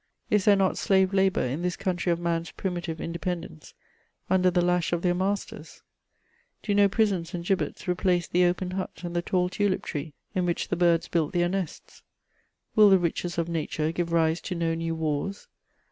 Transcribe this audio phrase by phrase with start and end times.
[0.31, 3.75] Is there not slave labour in this country of man's primitive independence,
[4.31, 5.83] under the lash of their masters?
[6.63, 10.47] Do no prisons and gibbets replace the open hut and the tall tulip tree in
[10.47, 12.01] which the birds built their nests?
[12.75, 15.47] Will the riches of nature give rise to no new wars